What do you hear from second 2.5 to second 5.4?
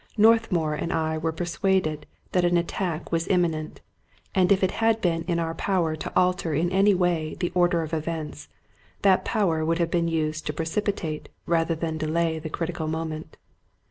at tack was imminent; and if it had been in